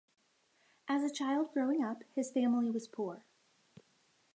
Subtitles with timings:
[0.87, 3.23] As a child growing up, his family was poor.